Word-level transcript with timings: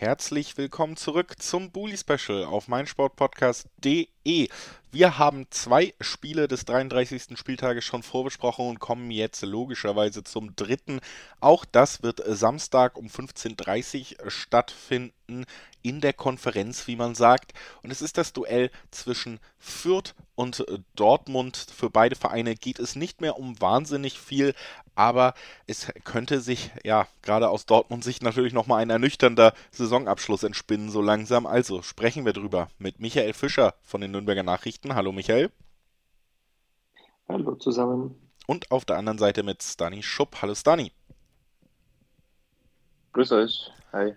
Herzlich 0.00 0.56
willkommen 0.56 0.96
zurück 0.96 1.42
zum 1.42 1.72
Bully 1.72 1.98
Special 1.98 2.44
auf 2.44 2.68
meinsportpodcast.de. 2.68 4.48
Wir 4.92 5.18
haben 5.18 5.46
zwei 5.50 5.92
Spiele 6.00 6.46
des 6.46 6.64
33. 6.66 7.36
Spieltages 7.36 7.84
schon 7.84 8.04
vorbesprochen 8.04 8.68
und 8.68 8.78
kommen 8.78 9.10
jetzt 9.10 9.42
logischerweise 9.42 10.22
zum 10.22 10.54
dritten. 10.54 11.00
Auch 11.40 11.64
das 11.64 12.04
wird 12.04 12.22
Samstag 12.24 12.96
um 12.96 13.08
15.30 13.08 14.22
Uhr 14.22 14.30
stattfinden 14.30 15.44
in 15.82 16.00
der 16.00 16.12
Konferenz, 16.12 16.86
wie 16.86 16.94
man 16.94 17.16
sagt. 17.16 17.52
Und 17.82 17.90
es 17.90 18.00
ist 18.00 18.18
das 18.18 18.32
Duell 18.32 18.70
zwischen 18.92 19.40
Fürth 19.58 20.14
und 20.36 20.64
Dortmund. 20.94 21.56
Für 21.74 21.90
beide 21.90 22.14
Vereine 22.14 22.54
geht 22.54 22.78
es 22.78 22.94
nicht 22.94 23.20
mehr 23.20 23.36
um 23.36 23.60
wahnsinnig 23.60 24.20
viel, 24.20 24.54
aber 24.98 25.34
es 25.66 25.90
könnte 26.04 26.40
sich, 26.40 26.70
ja, 26.84 27.06
gerade 27.22 27.48
aus 27.48 27.66
Dortmund 27.66 28.04
Sicht 28.04 28.22
natürlich 28.22 28.52
nochmal 28.52 28.82
ein 28.82 28.90
ernüchternder 28.90 29.54
Saisonabschluss 29.70 30.42
entspinnen, 30.42 30.90
so 30.90 31.00
langsam. 31.00 31.46
Also 31.46 31.82
sprechen 31.82 32.26
wir 32.26 32.32
drüber 32.32 32.68
mit 32.78 33.00
Michael 33.00 33.32
Fischer 33.32 33.74
von 33.82 34.00
den 34.00 34.10
Nürnberger 34.10 34.42
Nachrichten. 34.42 34.58
Nachrichten. 34.58 34.94
Hallo 34.94 35.12
Michael. 35.12 35.50
Hallo 37.28 37.54
zusammen. 37.54 38.14
Und 38.46 38.70
auf 38.70 38.84
der 38.84 38.96
anderen 38.96 39.18
Seite 39.18 39.42
mit 39.42 39.62
Stani 39.62 40.02
Schupp. 40.02 40.42
Hallo 40.42 40.54
Stani. 40.54 40.92
Grüß 43.12 43.32
euch. 43.32 43.70
Hi. 43.92 44.14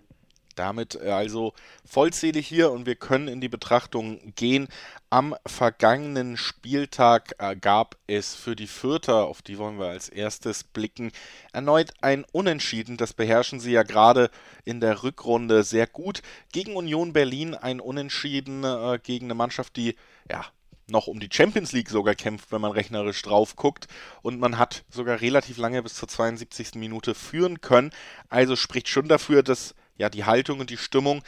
Damit 0.54 0.96
äh, 0.96 1.10
also 1.10 1.52
vollzählig 1.84 2.46
hier 2.46 2.70
und 2.70 2.86
wir 2.86 2.96
können 2.96 3.28
in 3.28 3.40
die 3.40 3.48
Betrachtung 3.48 4.34
gehen. 4.34 4.68
Am 5.10 5.34
vergangenen 5.46 6.36
Spieltag 6.36 7.34
äh, 7.38 7.56
gab 7.56 7.96
es 8.06 8.34
für 8.34 8.56
die 8.56 8.66
Fürther, 8.66 9.24
auf 9.26 9.42
die 9.42 9.58
wollen 9.58 9.78
wir 9.78 9.86
als 9.86 10.08
erstes 10.08 10.64
blicken, 10.64 11.12
erneut 11.52 11.92
ein 12.00 12.24
Unentschieden. 12.32 12.96
Das 12.96 13.12
beherrschen 13.12 13.60
sie 13.60 13.72
ja 13.72 13.82
gerade 13.82 14.30
in 14.64 14.80
der 14.80 15.02
Rückrunde 15.02 15.64
sehr 15.64 15.86
gut. 15.86 16.22
Gegen 16.52 16.76
Union 16.76 17.12
Berlin 17.12 17.54
ein 17.54 17.80
Unentschieden 17.80 18.64
äh, 18.64 18.98
gegen 19.02 19.26
eine 19.26 19.34
Mannschaft, 19.34 19.76
die 19.76 19.96
ja 20.30 20.44
noch 20.92 21.06
um 21.06 21.20
die 21.20 21.28
Champions 21.32 21.72
League 21.72 21.90
sogar 21.90 22.14
kämpft, 22.14 22.52
wenn 22.52 22.60
man 22.60 22.72
rechnerisch 22.72 23.22
drauf 23.22 23.56
guckt. 23.56 23.88
Und 24.22 24.38
man 24.38 24.58
hat 24.58 24.84
sogar 24.90 25.20
relativ 25.20 25.56
lange 25.56 25.82
bis 25.82 25.94
zur 25.94 26.08
72. 26.08 26.74
Minute 26.74 27.14
führen 27.14 27.60
können. 27.60 27.90
Also 28.28 28.54
spricht 28.54 28.88
schon 28.88 29.08
dafür, 29.08 29.42
dass 29.42 29.74
ja 29.96 30.08
die 30.08 30.24
Haltung 30.24 30.60
und 30.60 30.70
die 30.70 30.76
Stimmung 30.76 31.22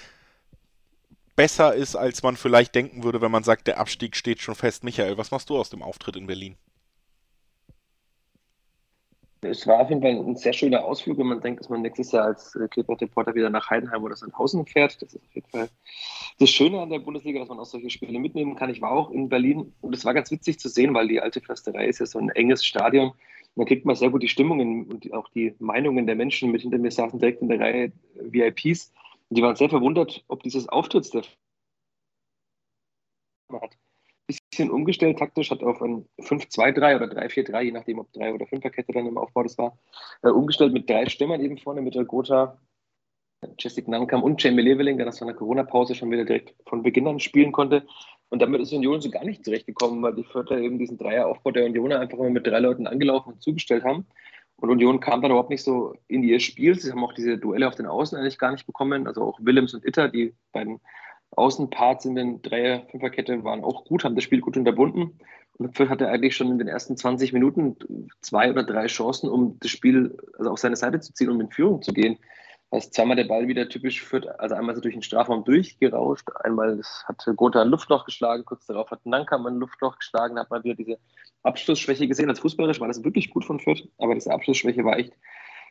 besser 1.37 1.75
ist, 1.75 1.97
als 1.97 2.23
man 2.23 2.37
vielleicht 2.37 2.75
denken 2.75 3.03
würde, 3.03 3.21
wenn 3.21 3.31
man 3.31 3.43
sagt, 3.43 3.67
der 3.67 3.79
Abstieg 3.79 4.17
steht 4.17 4.41
schon 4.41 4.55
fest. 4.55 4.85
Michael, 4.85 5.19
was 5.19 5.31
machst 5.31 5.51
du 5.51 5.57
aus 5.57 5.71
dem 5.71 5.83
Auftritt 5.83 6.17
in 6.17 6.27
Berlin? 6.27 6.57
Es 9.51 9.67
war 9.67 9.81
auf 9.81 9.91
jeden 9.91 10.01
Fall 10.01 10.13
ein 10.13 10.37
sehr 10.37 10.53
schöner 10.53 10.85
Ausflug, 10.85 11.19
wenn 11.19 11.27
man 11.27 11.41
denkt, 11.41 11.61
dass 11.61 11.69
man 11.69 11.83
nächstes 11.83 12.13
Jahr 12.13 12.25
als 12.25 12.55
äh, 12.57 12.67
Clipboard-Reporter 12.69 13.35
wieder 13.35 13.51
nach 13.51 13.69
Heidenheim 13.69 14.03
oder 14.03 14.17
Sandhausen 14.17 14.65
fährt. 14.67 15.01
Das 15.03 15.13
ist 15.13 15.23
auf 15.23 15.35
jeden 15.35 15.49
Fall 15.49 15.69
das 16.39 16.51
Schöne 16.51 16.81
an 16.81 16.91
der 16.91 16.99
Bundesliga, 16.99 17.41
dass 17.41 17.49
man 17.49 17.59
auch 17.59 17.67
solche 17.67 17.91
Spiele 17.91 18.19
mitnehmen 18.19 18.57
kann. 18.57 18.71
Ich 18.71 18.81
war 18.81 18.91
auch 18.91 19.11
in 19.11 19.29
Berlin 19.29 19.73
und 19.81 19.95
es 19.95 20.05
war 20.05 20.15
ganz 20.15 20.31
witzig 20.31 20.59
zu 20.59 20.69
sehen, 20.69 20.95
weil 20.95 21.09
die 21.09 21.21
alte 21.21 21.41
Försterei 21.41 21.87
ist 21.87 22.01
ja 22.01 22.07
so 22.07 22.19
ein 22.19 22.31
enges 22.31 22.65
Stadion. 22.65 23.13
Da 23.57 23.65
kriegt 23.65 23.87
man 23.87 23.95
sehr 23.95 24.11
gut 24.11 24.23
die 24.23 24.29
Stimmungen 24.29 24.87
und 24.87 25.13
auch 25.13 25.29
die 25.29 25.55
Meinungen 25.59 26.07
der 26.07 26.17
Menschen 26.17 26.51
mit. 26.51 26.63
Hinter 26.63 26.79
mir 26.79 26.91
saßen 26.91 27.19
direkt 27.21 27.41
in 27.41 27.49
der 27.49 27.61
Reihe 27.61 27.93
VIPs. 28.15 28.93
Und 29.29 29.39
die 29.39 29.43
waren 29.43 29.57
sehr 29.57 29.71
verwundert, 29.71 30.25
ob 30.29 30.43
dieses 30.43 30.69
Auftritts 30.69 31.11
der 31.11 31.23
hat 33.53 33.77
bisschen 34.27 34.71
umgestellt 34.71 35.19
taktisch, 35.19 35.51
hat 35.51 35.63
auf 35.63 35.83
ein 35.83 36.07
5-2-3 36.19 36.97
oder 36.97 37.07
3-4-3, 37.07 37.63
je 37.63 37.73
nachdem, 37.73 37.99
ob 37.99 38.13
3 38.13 38.35
oder 38.35 38.47
5er 38.47 38.71
Kette 38.71 38.93
dann 38.93 39.07
im 39.07 39.19
Aufbau 39.19 39.43
das 39.43 39.59
war, 39.59 39.79
äh, 40.23 40.29
umgestellt 40.29 40.73
mit 40.73 40.89
drei 40.89 41.07
Stürmern 41.07 41.41
eben 41.41 41.59
vorne, 41.59 41.83
mit 41.83 41.95
der 41.95 42.05
Gotha, 42.05 42.59
Jessic 43.59 43.89
Nankam 43.89 44.23
und 44.23 44.43
Jamie 44.43 44.63
Leveling, 44.63 44.97
der 44.97 45.07
das 45.07 45.19
von 45.19 45.29
der 45.29 45.37
Corona-Pause 45.37 45.95
schon 45.95 46.11
wieder 46.11 46.25
direkt 46.25 46.55
von 46.67 46.83
Beginn 46.83 47.07
an 47.07 47.21
spielen 47.21 47.53
konnte. 47.53 47.85
Und 48.31 48.43
damit 48.43 48.61
ist 48.61 48.73
Union 48.73 49.01
so 49.01 49.11
gar 49.11 49.25
nicht 49.25 49.45
zurechtgekommen, 49.45 50.03
weil 50.03 50.15
die 50.15 50.25
Vierter 50.25 50.59
eben 50.59 50.79
diesen 50.79 50.99
Dreieraufbau 50.99 51.51
der 51.51 51.67
Unioner 51.67 52.01
einfach 52.01 52.19
immer 52.19 52.31
mit 52.31 52.47
drei 52.47 52.59
Leuten 52.59 52.87
angelaufen 52.87 53.35
und 53.35 53.43
zugestellt 53.43 53.85
haben. 53.85 54.07
Und 54.57 54.71
Union 54.71 55.01
kam 55.01 55.21
dann 55.21 55.31
überhaupt 55.31 55.51
nicht 55.51 55.63
so 55.63 55.95
in 56.09 56.23
ihr 56.23 56.41
Spiel. 56.41 56.79
Sie 56.79 56.91
haben 56.91 57.05
auch 57.05 57.13
diese 57.13 57.39
Duelle 57.39 57.69
auf 57.69 57.75
den 57.75 57.87
Außen 57.87 58.17
eigentlich 58.19 58.39
gar 58.39 58.53
nicht 58.53 58.67
bekommen. 58.67 59.07
Also 59.07 59.23
auch 59.23 59.39
Willems 59.43 59.75
und 59.75 59.85
Itter, 59.85 60.09
die 60.09 60.35
beiden 60.53 60.81
Außenparts 61.33 62.05
in 62.05 62.15
den 62.15 62.43
Dreier-Fünferkette 62.43 63.45
waren 63.45 63.65
auch 63.65 63.85
gut, 63.85 64.05
haben 64.05 64.15
das 64.15 64.25
Spiel 64.25 64.41
gut 64.41 64.57
unterbunden. 64.57 65.19
Und 65.57 65.77
Fürth 65.77 65.91
hatte 65.91 66.09
eigentlich 66.09 66.37
schon 66.37 66.51
in 66.51 66.59
den 66.59 66.69
ersten 66.69 66.97
20 66.97 67.33
Minuten 67.33 67.77
zwei 68.21 68.51
oder 68.51 68.65
drei 68.65 68.87
Chancen, 68.87 69.29
um 69.29 69.59
das 69.61 69.71
Spiel 69.71 70.17
also 70.39 70.51
auf 70.51 70.59
seine 70.59 70.77
Seite 70.77 71.01
zu 71.01 71.13
ziehen, 71.13 71.31
um 71.31 71.41
in 71.41 71.51
Führung 71.51 71.83
zu 71.83 71.93
gehen. 71.93 72.19
Heißt 72.75 72.93
zweimal 72.93 73.15
der 73.15 73.25
Ball 73.25 73.47
wieder 73.47 73.69
typisch 73.69 74.03
Fürth, 74.03 74.27
also 74.41 74.57
einmal 74.57 74.75
so 74.75 74.81
durch 74.81 74.95
den 74.95 75.03
Strafraum 75.03 75.45
durchgerauscht, 75.45 76.29
einmal 76.43 76.81
hat 77.05 77.25
Gotha 77.37 77.63
ein 77.63 77.69
Luftloch 77.69 78.05
geschlagen, 78.05 78.45
kurz 78.45 78.67
darauf 78.67 78.91
hat 78.91 79.07
Nankam 79.07 79.47
ein 79.47 79.59
Luftloch 79.61 79.97
geschlagen, 79.97 80.35
da 80.35 80.41
hat 80.41 80.51
man 80.51 80.65
wieder 80.65 80.75
diese 80.75 80.99
Abschlussschwäche 81.45 82.09
gesehen. 82.09 82.29
Als 82.29 82.41
Fußballerisch 82.41 82.81
war 82.81 82.89
das 82.89 83.05
wirklich 83.05 83.31
gut 83.31 83.45
von 83.45 83.61
Fürth, 83.61 83.89
aber 83.99 84.15
diese 84.15 84.33
Abschlussschwäche 84.33 84.85
war 84.85 84.99
echt 84.99 85.13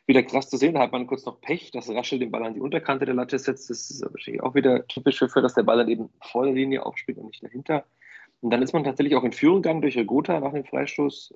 wieder 0.06 0.22
krass 0.22 0.48
zu 0.48 0.56
sehen. 0.56 0.72
Da 0.72 0.80
hat 0.80 0.92
man 0.92 1.06
kurz 1.06 1.26
noch 1.26 1.42
Pech, 1.42 1.70
dass 1.72 1.90
Raschel 1.90 2.18
den 2.18 2.30
Ball 2.30 2.42
an 2.42 2.54
die 2.54 2.60
Unterkante 2.60 3.04
der 3.04 3.14
Latte 3.14 3.38
setzt. 3.38 3.68
Das 3.68 3.90
ist 3.90 4.02
wahrscheinlich 4.02 4.42
auch 4.42 4.54
wieder 4.54 4.86
typisch 4.86 5.18
für, 5.18 5.42
dass 5.42 5.52
der 5.52 5.62
Ball 5.62 5.76
dann 5.76 5.88
eben 5.88 6.08
vor 6.22 6.46
der 6.46 6.54
Linie 6.54 6.86
aufspielt 6.86 7.18
und 7.18 7.26
nicht 7.26 7.42
dahinter. 7.42 7.84
Und 8.40 8.50
dann 8.50 8.62
ist 8.62 8.72
man 8.72 8.84
tatsächlich 8.84 9.14
auch 9.14 9.24
in 9.24 9.32
Führung 9.32 9.60
gegangen 9.60 9.82
durch 9.82 9.98
Regota 9.98 10.40
nach 10.40 10.52
dem 10.52 10.64
Freistoß. 10.64 11.34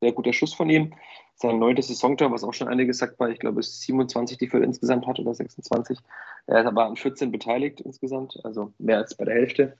Sehr 0.00 0.12
guter 0.12 0.32
Schuss 0.32 0.54
von 0.54 0.70
ihm. 0.70 0.94
Sein 1.38 1.58
neuntes 1.58 1.88
Saisontor, 1.88 2.32
was 2.32 2.44
auch 2.44 2.54
schon 2.54 2.68
einiges 2.68 2.96
sagt, 2.96 3.20
war, 3.20 3.28
ich 3.28 3.38
glaube, 3.38 3.60
es 3.60 3.80
27, 3.82 4.38
die 4.38 4.48
für 4.48 4.58
insgesamt 4.58 5.06
hat 5.06 5.20
oder 5.20 5.34
26. 5.34 5.98
Er 6.46 6.60
ist 6.60 6.66
aber 6.66 6.86
an 6.86 6.96
14 6.96 7.30
beteiligt 7.30 7.82
insgesamt, 7.82 8.38
also 8.42 8.72
mehr 8.78 8.96
als 8.96 9.14
bei 9.14 9.26
der 9.26 9.34
Hälfte. 9.34 9.76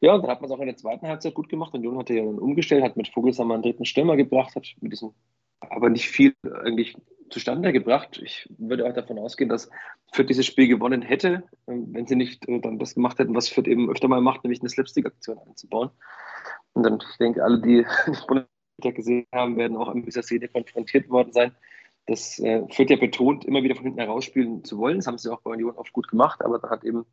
Ja, 0.00 0.14
und 0.14 0.22
dann 0.22 0.30
hat 0.30 0.40
man 0.40 0.48
es 0.48 0.56
auch 0.56 0.60
in 0.60 0.66
der 0.66 0.76
zweiten 0.76 1.08
Halbzeit 1.08 1.34
gut 1.34 1.48
gemacht. 1.48 1.74
Und 1.74 1.82
Jon 1.82 1.98
hatte 1.98 2.14
ja 2.14 2.24
dann 2.24 2.38
umgestellt, 2.38 2.84
hat 2.84 2.96
mit 2.96 3.08
Vogelsammer 3.08 3.54
einen 3.54 3.64
dritten 3.64 3.84
Stürmer 3.84 4.16
gebracht, 4.16 4.54
hat 4.54 4.66
mit 4.80 4.92
diesem 4.92 5.12
aber 5.60 5.90
nicht 5.90 6.08
viel 6.08 6.34
eigentlich 6.62 6.96
zustande 7.30 7.72
gebracht. 7.72 8.20
Ich 8.22 8.48
würde 8.58 8.86
auch 8.86 8.94
davon 8.94 9.18
ausgehen, 9.18 9.50
dass 9.50 9.70
Fürth 10.12 10.28
dieses 10.28 10.46
Spiel 10.46 10.68
gewonnen 10.68 11.02
hätte, 11.02 11.44
ähm, 11.66 11.88
wenn 11.92 12.06
sie 12.06 12.16
nicht 12.16 12.48
äh, 12.48 12.60
dann 12.60 12.78
das 12.78 12.94
gemacht 12.94 13.18
hätten, 13.18 13.34
was 13.34 13.48
Fürth 13.48 13.68
eben 13.68 13.90
öfter 13.90 14.08
mal 14.08 14.20
macht, 14.20 14.44
nämlich 14.44 14.60
eine 14.60 14.68
Slapstick-Aktion 14.68 15.38
einzubauen. 15.38 15.90
Und 16.72 16.82
dann, 16.84 16.98
ich 17.00 17.18
denke, 17.18 17.42
alle, 17.42 17.60
die 17.60 17.84
Bundesliga 18.80 18.96
gesehen 18.96 19.26
haben, 19.32 19.56
werden 19.56 19.76
auch 19.76 19.88
an 19.88 20.02
dieser 20.02 20.22
Szene 20.22 20.48
konfrontiert 20.48 21.08
worden 21.10 21.32
sein. 21.32 21.52
Das 22.06 22.38
äh, 22.40 22.66
Fürth 22.70 22.90
ja 22.90 22.96
betont, 22.96 23.44
immer 23.44 23.62
wieder 23.62 23.76
von 23.76 23.84
hinten 23.84 24.00
herausspielen 24.00 24.64
zu 24.64 24.78
wollen. 24.78 24.96
Das 24.96 25.06
haben 25.06 25.18
sie 25.18 25.32
auch 25.32 25.40
bei 25.42 25.50
Union 25.50 25.76
oft 25.76 25.92
gut 25.92 26.08
gemacht, 26.08 26.42
aber 26.42 26.58
da 26.58 26.70
hat 26.70 26.84
eben 26.84 27.04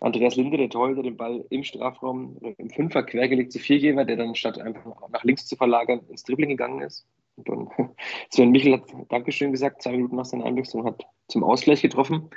Andreas 0.00 0.36
Linde, 0.36 0.58
der 0.58 0.70
Torhüter, 0.70 1.02
den 1.02 1.16
Ball 1.16 1.44
im 1.50 1.64
Strafraum 1.64 2.38
im 2.56 2.70
Fünfer 2.70 3.02
quergelegt 3.02 3.52
zu 3.52 3.58
Viergeber, 3.58 4.04
der 4.04 4.16
dann 4.16 4.36
statt 4.36 4.60
einfach 4.60 5.08
nach 5.10 5.24
links 5.24 5.46
zu 5.46 5.56
verlagern 5.56 6.00
ins 6.08 6.22
Dribbling 6.22 6.50
gegangen 6.50 6.82
ist. 6.82 7.06
Und 7.36 7.48
dann 7.48 7.68
Sven 8.30 8.50
Michel 8.50 8.74
hat 8.74 8.84
Dankeschön 9.08 9.50
gesagt, 9.50 9.82
zwei 9.82 9.92
Minuten 9.92 10.16
nach 10.16 10.24
seiner 10.24 10.44
Einwechslung 10.44 10.84
hat 10.84 11.04
zum 11.26 11.42
Ausgleich 11.42 11.82
getroffen. 11.82 12.30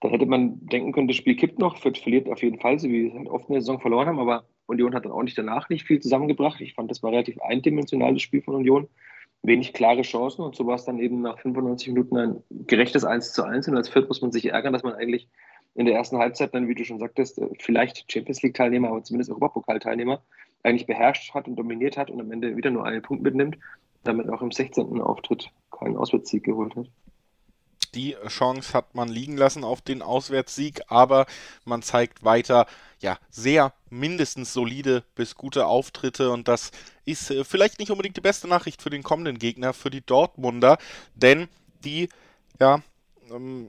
Da 0.00 0.08
hätte 0.08 0.26
man 0.26 0.66
denken 0.66 0.92
können, 0.92 1.08
das 1.08 1.16
Spiel 1.16 1.36
kippt 1.36 1.58
noch, 1.58 1.78
Fürth 1.78 1.98
verliert 1.98 2.28
auf 2.28 2.42
jeden 2.42 2.60
Fall, 2.60 2.78
so 2.78 2.88
wie 2.88 3.10
sie 3.10 3.16
halt 3.16 3.28
oft 3.28 3.48
in 3.48 3.54
der 3.54 3.62
Saison 3.62 3.80
verloren 3.80 4.08
haben, 4.08 4.20
aber 4.20 4.44
Union 4.66 4.94
hat 4.94 5.04
dann 5.04 5.12
auch 5.12 5.22
nicht 5.22 5.38
danach 5.38 5.68
nicht 5.68 5.86
viel 5.86 6.00
zusammengebracht. 6.00 6.60
Ich 6.60 6.74
fand, 6.74 6.90
das 6.90 7.02
war 7.02 7.12
relativ 7.12 7.40
eindimensional, 7.40 8.12
das 8.12 8.22
Spiel 8.22 8.42
von 8.42 8.56
Union. 8.56 8.88
Wenig 9.42 9.72
klare 9.72 10.02
Chancen 10.02 10.42
und 10.42 10.56
so 10.56 10.66
war 10.66 10.74
es 10.74 10.84
dann 10.84 10.98
eben 10.98 11.22
nach 11.22 11.38
95 11.38 11.88
Minuten 11.88 12.16
ein 12.16 12.42
gerechtes 12.50 13.04
1 13.04 13.32
zu 13.32 13.44
1. 13.44 13.68
Und 13.68 13.76
als 13.76 13.88
Fürth 13.88 14.08
muss 14.08 14.20
man 14.20 14.32
sich 14.32 14.46
ärgern, 14.46 14.72
dass 14.72 14.82
man 14.82 14.94
eigentlich 14.94 15.28
in 15.74 15.86
der 15.86 15.94
ersten 15.94 16.18
Halbzeit 16.18 16.52
dann, 16.52 16.68
wie 16.68 16.74
du 16.74 16.84
schon 16.84 16.98
sagtest, 16.98 17.40
vielleicht 17.60 18.10
Champions 18.10 18.42
League-Teilnehmer, 18.42 18.88
aber 18.88 19.04
zumindest 19.04 19.30
Europapokal-Teilnehmer, 19.30 20.20
eigentlich 20.62 20.86
beherrscht 20.86 21.32
hat 21.32 21.46
und 21.46 21.56
dominiert 21.56 21.96
hat 21.96 22.10
und 22.10 22.20
am 22.20 22.32
Ende 22.32 22.56
wieder 22.56 22.70
nur 22.70 22.84
einen 22.84 23.02
Punkt 23.02 23.22
mitnimmt 23.22 23.56
damit 24.06 24.30
auch 24.30 24.42
im 24.42 24.50
16. 24.50 25.00
Auftritt 25.00 25.50
keinen 25.70 25.96
Auswärtssieg 25.96 26.44
geholt 26.44 26.74
hat. 26.76 26.86
Die 27.94 28.16
Chance 28.28 28.72
hat 28.72 28.94
man 28.94 29.08
liegen 29.08 29.36
lassen 29.36 29.64
auf 29.64 29.80
den 29.80 30.02
Auswärtssieg, 30.02 30.82
aber 30.88 31.26
man 31.64 31.82
zeigt 31.82 32.24
weiter 32.24 32.66
ja 33.00 33.18
sehr 33.30 33.72
mindestens 33.90 34.52
solide 34.52 35.04
bis 35.14 35.34
gute 35.34 35.66
Auftritte. 35.66 36.30
Und 36.30 36.48
das 36.48 36.70
ist 37.04 37.30
äh, 37.30 37.44
vielleicht 37.44 37.78
nicht 37.78 37.90
unbedingt 37.90 38.16
die 38.16 38.22
beste 38.22 38.48
Nachricht 38.48 38.82
für 38.82 38.90
den 38.90 39.02
kommenden 39.02 39.38
Gegner, 39.38 39.72
für 39.72 39.90
die 39.90 40.04
Dortmunder, 40.04 40.78
denn 41.14 41.48
die 41.84 42.08
ja 42.58 42.82
ähm, 43.30 43.68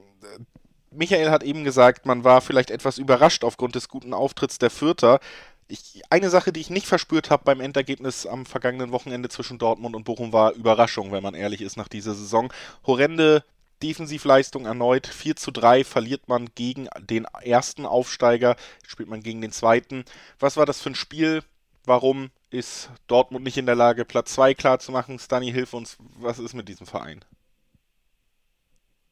Michael 0.90 1.30
hat 1.30 1.42
eben 1.42 1.64
gesagt, 1.64 2.06
man 2.06 2.24
war 2.24 2.40
vielleicht 2.40 2.70
etwas 2.70 2.98
überrascht 2.98 3.44
aufgrund 3.44 3.74
des 3.74 3.88
guten 3.88 4.14
Auftritts 4.14 4.58
der 4.58 4.70
Fürther. 4.70 5.20
Ich, 5.68 6.02
eine 6.08 6.30
Sache, 6.30 6.50
die 6.50 6.60
ich 6.60 6.70
nicht 6.70 6.86
verspürt 6.86 7.30
habe 7.30 7.44
beim 7.44 7.60
Endergebnis 7.60 8.26
am 8.26 8.46
vergangenen 8.46 8.90
Wochenende 8.90 9.28
zwischen 9.28 9.58
Dortmund 9.58 9.94
und 9.94 10.04
Bochum, 10.04 10.32
war 10.32 10.52
Überraschung, 10.52 11.12
wenn 11.12 11.22
man 11.22 11.34
ehrlich 11.34 11.60
ist, 11.60 11.76
nach 11.76 11.88
dieser 11.88 12.14
Saison. 12.14 12.50
Horrende 12.86 13.44
Defensivleistung 13.82 14.66
erneut. 14.66 15.06
4 15.06 15.36
zu 15.36 15.50
3 15.50 15.84
verliert 15.84 16.28
man 16.28 16.48
gegen 16.54 16.88
den 17.00 17.24
ersten 17.42 17.86
Aufsteiger, 17.86 18.56
spielt 18.86 19.08
man 19.08 19.22
gegen 19.22 19.40
den 19.40 19.52
zweiten. 19.52 20.04
Was 20.38 20.56
war 20.56 20.66
das 20.66 20.80
für 20.80 20.90
ein 20.90 20.94
Spiel? 20.94 21.42
Warum 21.84 22.30
ist 22.50 22.90
Dortmund 23.06 23.44
nicht 23.44 23.56
in 23.56 23.66
der 23.66 23.74
Lage, 23.74 24.04
Platz 24.04 24.34
2 24.34 24.54
klar 24.54 24.78
zu 24.78 24.92
machen? 24.92 25.18
Stani, 25.18 25.52
hilf 25.52 25.74
uns, 25.74 25.96
was 26.18 26.38
ist 26.38 26.54
mit 26.54 26.68
diesem 26.68 26.86
Verein? 26.86 27.24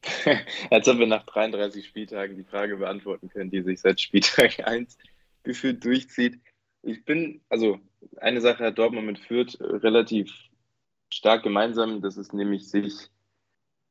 Als 0.70 0.88
ob 0.88 0.98
wir 0.98 1.06
nach 1.06 1.24
33 1.24 1.86
Spieltagen 1.86 2.36
die 2.36 2.44
Frage 2.44 2.76
beantworten 2.76 3.28
können, 3.28 3.50
die 3.50 3.62
sich 3.62 3.80
seit 3.80 4.00
Spieltag 4.00 4.60
1 4.66 4.98
gefühlt 5.42 5.84
durchzieht. 5.84 6.40
Ich 6.82 7.04
bin, 7.04 7.40
also 7.48 7.80
eine 8.19 8.40
Sache 8.40 8.64
hat 8.64 8.78
Dortmund 8.78 9.06
mit 9.06 9.19
Fürth 9.19 9.56
relativ 9.60 10.32
stark 11.12 11.42
gemeinsam, 11.42 12.02
das 12.02 12.16
ist 12.16 12.32
nämlich 12.32 12.69
sich 12.69 13.08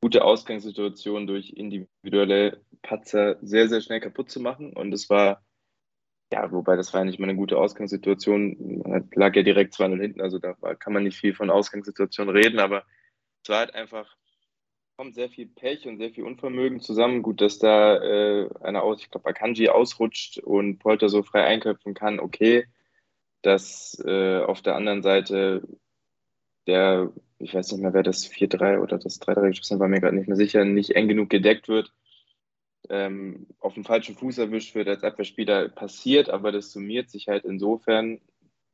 gute 0.06 0.24
Ausgangssituationen 0.24 1.25
durch 1.25 1.50
individuelle 1.50 2.62
Patzer 2.84 3.38
sehr, 3.42 3.68
sehr 3.68 3.81
schnell 3.81 4.00
kaputt 4.00 4.30
zu 4.30 4.40
machen. 4.40 4.72
Und 4.72 4.94
es 4.94 5.10
war, 5.10 5.44
ja, 6.31 6.52
wobei 6.52 6.75
das 6.75 6.94
war 6.94 7.02
ja 7.02 7.06
nicht 7.06 7.18
mal 7.18 7.28
eine 7.28 7.36
gute 7.36 7.57
Ausgangssituation, 7.57 8.84
man 8.86 9.10
lag 9.16 9.36
ja 9.36 9.42
direkt 9.42 9.74
2-0 9.74 10.00
hinten, 10.00 10.22
also 10.22 10.38
da 10.38 10.54
kann 10.75 10.94
man 10.94 11.06
nicht 11.06 11.18
viel 11.18 11.34
von 11.34 11.50
Ausgangssituation 11.50 12.30
reden, 12.30 12.60
aber 12.60 12.84
es 13.42 13.50
war 13.50 13.57
halt 13.57 13.74
einfach, 13.74 14.16
kommt 14.96 15.16
sehr 15.16 15.31
viel 15.31 15.48
Pech 15.48 15.88
und 15.88 15.98
sehr 15.98 16.12
viel 16.12 16.25
Unvermögen 16.25 16.81
zusammen. 16.81 17.24
Gut, 17.24 17.42
dass 17.42 17.57
da 17.57 17.96
äh, 17.96 18.48
einer 18.62 18.84
aus, 18.84 19.02
ich 19.02 19.10
glaube, 19.10 19.28
Akanji 19.28 19.69
ausrutscht 19.69 20.38
und 20.38 20.78
Polter 20.78 21.10
so 21.10 21.24
frei 21.24 21.46
einköpfen 21.46 21.96
kann, 21.96 22.19
okay. 22.19 22.68
Dass 23.42 24.00
äh, 24.06 24.38
auf 24.38 24.62
der 24.62 24.75
anderen 24.75 25.02
Seite 25.02 25.68
der, 26.68 27.12
ich 27.45 27.53
weiß 27.53 27.71
nicht 27.71 27.81
mehr, 27.81 27.94
wer 27.94 28.01
das 28.01 28.27
4-3 28.27 28.80
oder 28.80 28.97
das 28.97 29.21
3-3 29.21 29.50
geschossen 29.50 29.80
war 29.80 29.88
mir 29.88 30.01
gerade 30.01 30.15
nicht 30.15 30.27
mehr 30.27 30.36
sicher, 30.36 30.65
nicht 30.65 30.92
eng 30.92 31.07
genug 31.07 31.30
gedeckt 31.30 31.68
wird, 31.68 31.94
ähm, 32.89 33.45
auf 33.59 33.75
dem 33.75 33.86
falschen 33.86 34.15
Fuß 34.15 34.39
erwischt 34.39 34.74
wird 34.74 34.88
als 34.88 35.03
Abwehrspieler, 35.03 35.69
passiert, 35.69 36.30
aber 36.30 36.51
das 36.51 36.71
summiert 36.71 37.12
sich 37.12 37.27
halt 37.27 37.45
insofern 37.45 38.19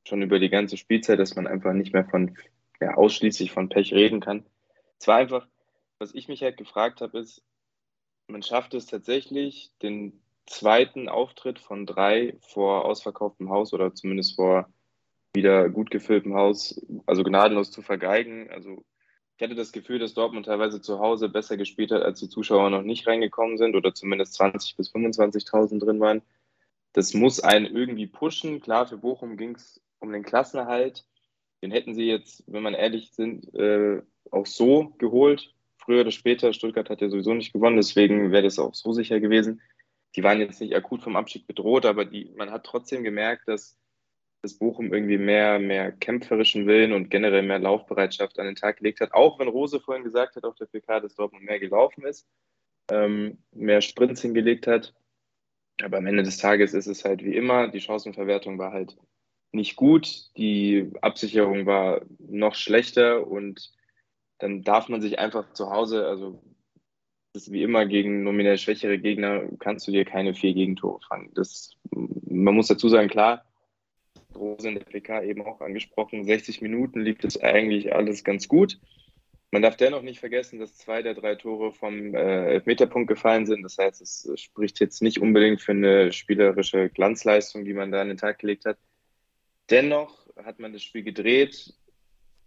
schon 0.08 0.22
über 0.22 0.40
die 0.40 0.50
ganze 0.50 0.78
Spielzeit, 0.78 1.20
dass 1.20 1.36
man 1.36 1.48
einfach 1.48 1.74
nicht 1.74 1.92
mehr 1.92 2.06
von, 2.06 2.38
ja, 2.80 2.96
ausschließlich 2.96 3.52
von 3.52 3.68
Pech 3.68 3.94
reden 3.94 4.22
kann. 4.22 4.46
Es 4.98 5.08
war 5.08 5.18
einfach, 5.18 5.48
was 6.00 6.14
ich 6.14 6.30
mich 6.30 6.42
halt 6.42 6.56
gefragt 6.56 7.02
habe, 7.02 7.20
ist, 7.20 7.44
man 8.28 8.42
schafft 8.42 8.74
es 8.74 8.86
tatsächlich, 8.86 9.72
den 9.82 10.22
zweiten 10.46 11.10
Auftritt 11.10 11.60
von 11.60 11.86
drei 11.86 12.38
vor 12.40 12.86
ausverkauftem 12.86 13.50
Haus 13.50 13.74
oder 13.74 13.94
zumindest 13.94 14.36
vor 14.36 14.70
wieder 15.34 15.70
gut 15.70 15.92
gefülltem 15.92 16.36
Haus, 16.36 16.80
also 17.06 17.24
gnadenlos 17.24 17.72
zu 17.72 17.82
vergeigen. 17.82 18.50
Also 18.52 18.84
ich 19.38 19.44
hatte 19.44 19.56
das 19.56 19.72
Gefühl, 19.72 20.00
dass 20.00 20.14
Dortmund 20.14 20.46
teilweise 20.46 20.82
zu 20.82 21.00
Hause 21.00 21.30
besser 21.30 21.58
gespielt 21.58 21.92
hat, 21.92 22.04
als 22.04 22.20
die 22.20 22.30
Zuschauer 22.30 22.70
noch 22.70 22.84
nicht 22.84 23.08
reingekommen 23.08 23.58
sind 23.58 23.76
oder 23.76 23.94
zumindest 23.94 24.40
20.000 24.40 24.78
bis 24.78 24.94
25.000 24.94 25.80
drin 25.80 26.00
waren. 26.00 26.22
Das 26.94 27.14
muss 27.14 27.40
einen 27.40 27.66
irgendwie 27.66 28.08
pushen. 28.08 28.60
Klar, 28.60 28.88
für 28.88 28.98
Bochum 28.98 29.38
ging 29.38 29.56
es 29.56 29.82
um 30.00 30.12
den 30.12 30.24
Klassenerhalt. 30.24 31.06
Den 31.64 31.72
hätten 31.72 31.96
sie 31.96 32.06
jetzt, 32.06 32.44
wenn 32.48 32.64
man 32.64 32.74
ehrlich 32.74 33.12
sind, 33.14 33.54
äh, 33.56 34.02
auch 34.32 34.46
so 34.46 34.94
geholt. 34.98 35.54
Früher 35.78 36.02
oder 36.02 36.12
später, 36.12 36.54
Stuttgart 36.54 36.90
hat 36.90 37.02
ja 37.02 37.10
sowieso 37.10 37.34
nicht 37.34 37.54
gewonnen, 37.54 37.78
deswegen 37.78 38.32
wäre 38.32 38.44
das 38.44 38.60
auch 38.60 38.76
so 38.76 38.94
sicher 38.94 39.20
gewesen. 39.20 39.62
Die 40.16 40.24
waren 40.24 40.40
jetzt 40.40 40.62
nicht 40.62 40.76
akut 40.76 41.02
vom 41.02 41.16
Abstieg 41.16 41.48
bedroht, 41.48 41.86
aber 41.86 42.06
die, 42.06 42.32
man 42.36 42.52
hat 42.52 42.66
trotzdem 42.66 43.04
gemerkt, 43.04 43.48
dass 43.48 43.80
dass 44.42 44.56
Bochum 44.56 44.94
irgendwie 44.94 45.18
mehr, 45.18 45.60
mehr 45.60 45.92
kämpferischen 45.92 46.66
Willen 46.66 46.94
und 46.94 47.10
generell 47.10 47.44
mehr 47.44 47.60
Laufbereitschaft 47.60 48.40
an 48.40 48.48
den 48.48 48.56
Tag 48.56 48.78
gelegt 48.78 49.02
hat. 49.02 49.14
Auch 49.14 49.40
wenn 49.40 49.48
Rose 49.48 49.80
vorhin 49.80 50.04
gesagt 50.04 50.36
hat 50.36 50.44
auf 50.44 50.56
der 50.56 50.66
PK, 50.66 51.00
dass 51.00 51.16
Dortmund 51.16 51.44
mehr 51.44 51.60
gelaufen 51.60 52.04
ist, 52.04 52.28
ähm, 52.90 53.38
mehr 53.52 53.82
Sprints 53.82 54.22
hingelegt 54.22 54.66
hat. 54.66 54.94
Aber 55.84 55.98
am 55.98 56.08
Ende 56.08 56.24
des 56.24 56.38
Tages 56.38 56.74
ist 56.74 56.88
es 56.88 57.06
halt 57.06 57.24
wie 57.24 57.36
immer, 57.36 57.68
die 57.68 57.82
Chancenverwertung 57.82 58.58
war 58.58 58.72
halt 58.72 58.98
nicht 59.52 59.76
gut, 59.76 60.36
die 60.38 60.92
Absicherung 61.02 61.66
war 61.66 62.02
noch 62.20 62.56
schlechter 62.56 63.28
und 63.28 63.72
dann 64.40 64.64
darf 64.64 64.90
man 64.90 65.02
sich 65.02 65.20
einfach 65.20 65.54
zu 65.54 65.70
Hause, 65.70 66.08
also 66.08 66.42
das 67.34 67.44
ist 67.44 67.52
wie 67.52 67.64
immer 67.64 67.86
gegen 67.86 68.24
nominell 68.24 68.58
schwächere 68.58 68.98
Gegner, 68.98 69.44
kannst 69.60 69.88
du 69.88 69.92
dir 69.92 70.06
keine 70.06 70.34
vier 70.34 70.54
Gegentore 70.54 71.00
fangen. 71.08 71.32
Das, 71.34 71.76
man 71.92 72.56
muss 72.56 72.68
dazu 72.68 72.90
sagen, 72.90 73.08
klar, 73.08 73.46
Rose 74.36 74.68
in 74.68 74.76
der 74.76 74.84
PK 74.84 75.24
eben 75.24 75.42
auch 75.42 75.62
angesprochen, 75.62 76.24
60 76.24 76.62
Minuten 76.62 77.02
lief 77.02 77.20
das 77.20 77.40
eigentlich 77.40 77.94
alles 77.94 78.24
ganz 78.24 78.48
gut. 78.48 78.80
Man 79.54 79.62
darf 79.62 79.76
dennoch 79.76 80.02
nicht 80.02 80.20
vergessen, 80.20 80.60
dass 80.60 80.78
zwei 80.78 81.02
der 81.02 81.14
drei 81.14 81.36
Tore 81.36 81.74
vom 81.74 82.16
äh, 82.16 82.54
Elfmeterpunkt 82.54 83.10
gefallen 83.10 83.46
sind. 83.46 83.64
Das 83.64 83.78
heißt, 83.78 84.02
es 84.02 84.30
spricht 84.36 84.80
jetzt 84.80 85.02
nicht 85.02 85.20
unbedingt 85.20 85.62
für 85.62 85.74
eine 85.74 86.14
spielerische 86.14 86.90
Glanzleistung, 86.90 87.66
die 87.66 87.74
man 87.74 87.92
da 87.92 88.02
an 88.02 88.08
den 88.08 88.18
Tag 88.18 88.40
gelegt 88.40 88.64
hat. 88.64 88.78
Dennoch 89.70 90.26
hat 90.38 90.60
man 90.60 90.72
das 90.72 90.84
Spiel 90.84 91.04
gedreht. 91.04 91.74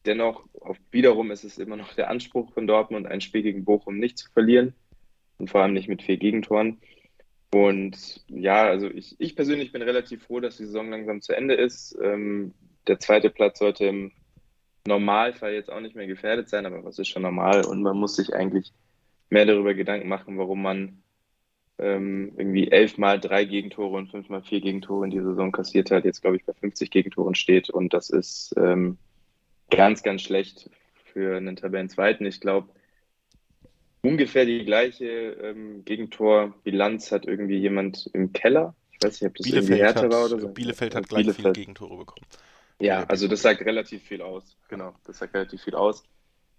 Dennoch, 0.06 0.46
wiederum 0.90 1.31
ist 1.31 1.44
es 1.44 1.58
immer 1.58 1.76
noch 1.76 1.94
der 1.94 2.08
Anspruch 2.08 2.52
von 2.54 2.66
Dortmund, 2.66 3.06
ein 3.06 3.20
Spiel 3.20 3.42
gegen 3.42 3.64
Bochum 3.64 3.98
nicht 3.98 4.19
zu 4.19 4.31
verlieren 4.31 4.75
und 5.38 5.50
vor 5.50 5.60
allem 5.60 5.75
nicht 5.75 5.88
mit 5.88 6.02
vier 6.02 6.16
Gegentoren. 6.16 6.81
Und 7.54 8.20
ja, 8.26 8.64
also 8.64 8.90
ich, 8.90 9.14
ich 9.20 9.36
persönlich 9.36 9.70
bin 9.70 9.80
relativ 9.80 10.24
froh, 10.24 10.40
dass 10.40 10.56
die 10.56 10.64
Saison 10.64 10.90
langsam 10.90 11.20
zu 11.20 11.36
Ende 11.36 11.54
ist. 11.54 11.96
Ähm, 12.02 12.52
der 12.88 12.98
zweite 12.98 13.30
Platz 13.30 13.60
sollte 13.60 13.86
im 13.86 14.10
Normalfall 14.88 15.54
jetzt 15.54 15.70
auch 15.70 15.78
nicht 15.78 15.94
mehr 15.94 16.08
gefährdet 16.08 16.48
sein, 16.48 16.66
aber 16.66 16.84
was 16.84 16.98
ist 16.98 17.06
schon 17.06 17.22
normal? 17.22 17.64
Und 17.64 17.80
man 17.80 17.96
muss 17.96 18.16
sich 18.16 18.34
eigentlich 18.34 18.72
mehr 19.30 19.46
darüber 19.46 19.72
Gedanken 19.72 20.08
machen, 20.08 20.36
warum 20.36 20.62
man 20.62 21.04
ähm, 21.78 22.32
irgendwie 22.36 22.72
elfmal 22.72 23.20
drei 23.20 23.44
Gegentore 23.44 23.98
und 23.98 24.10
fünfmal 24.10 24.42
vier 24.42 24.60
Gegentore 24.60 25.04
in 25.04 25.12
die 25.12 25.20
Saison 25.22 25.52
kassiert 25.52 25.92
hat, 25.92 26.04
jetzt 26.04 26.22
glaube 26.22 26.36
ich 26.36 26.44
bei 26.44 26.54
50 26.54 26.90
Gegentoren 26.90 27.36
steht. 27.36 27.70
Und 27.70 27.94
das 27.94 28.10
ist 28.10 28.52
ähm, 28.56 28.98
ganz, 29.70 30.02
ganz 30.02 30.22
schlecht 30.22 30.68
für 31.04 31.36
einen 31.36 31.54
Tabellenzweiten. 31.54 32.26
Ich 32.26 32.40
glaube, 32.40 32.70
ungefähr 34.04 34.44
die 34.44 34.64
gleiche 34.64 35.06
ähm, 35.06 35.84
Gegentorbilanz 35.84 37.10
hat 37.10 37.26
irgendwie 37.26 37.58
jemand 37.58 38.08
im 38.12 38.32
Keller. 38.32 38.74
Ich 38.92 39.04
weiß 39.04 39.20
nicht, 39.20 39.30
ob 39.30 39.36
das 39.36 39.44
Bielefeld 39.44 39.70
irgendwie 39.70 39.82
härter 39.82 40.12
war 40.12 40.26
oder 40.26 40.38
so. 40.38 40.48
Bielefeld 40.48 40.94
hat 40.94 41.08
gleich 41.08 41.22
Bielefeld. 41.22 41.42
viele 41.42 41.52
Gegentore 41.52 41.96
bekommen. 41.96 42.26
Ja, 42.80 43.04
also 43.04 43.28
das 43.28 43.42
sagt 43.42 43.62
relativ 43.62 44.02
viel 44.02 44.20
aus. 44.20 44.56
Genau, 44.68 44.94
das 45.04 45.18
sagt 45.18 45.34
relativ 45.34 45.62
viel 45.62 45.74
aus. 45.74 46.02